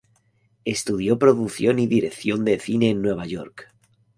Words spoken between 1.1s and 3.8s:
producción y dirección de cine en Nueva York.